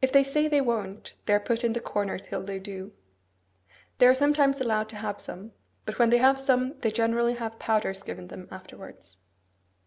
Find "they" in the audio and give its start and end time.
0.10-0.24, 0.48-0.62, 1.26-1.34, 2.42-2.58, 3.98-4.06, 6.08-6.16, 6.78-6.90